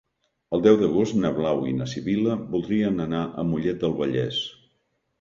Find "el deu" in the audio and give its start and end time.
0.57-0.79